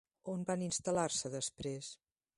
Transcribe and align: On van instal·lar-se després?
On 0.31 0.45
van 0.51 0.63
instal·lar-se 0.69 1.33
després? 1.37 1.95